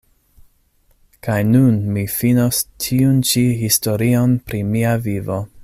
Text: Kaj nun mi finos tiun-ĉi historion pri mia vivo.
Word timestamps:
Kaj 1.27 1.35
nun 1.49 1.77
mi 1.97 2.05
finos 2.13 2.63
tiun-ĉi 2.87 3.45
historion 3.61 4.35
pri 4.49 4.63
mia 4.73 4.97
vivo. 5.09 5.39